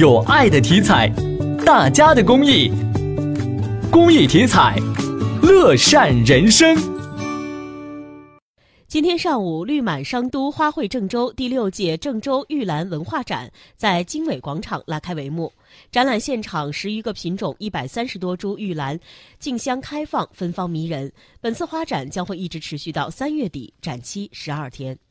[0.00, 1.12] 有爱的题材
[1.62, 2.72] 大家的公益
[3.90, 4.74] 公益题材
[5.42, 6.74] 乐善人生。
[8.88, 15.52] 今天上午绿满商都花卉郑州第六届郑州玉兰文化展在经纬广场拉开帷幕。
[15.92, 18.98] 展览现场十余个品种一百三十多株玉兰
[19.38, 21.12] 竞相开放芬芳迷人。
[21.42, 25.09] 本次花展将会一直持续到三月底展期十二天。